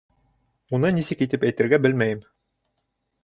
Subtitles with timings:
[0.77, 2.23] Уны нисек итеп әйтергә белмәйем